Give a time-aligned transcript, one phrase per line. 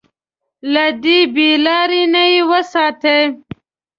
[0.73, 3.19] له دې بې لارۍ نه يې وساتي.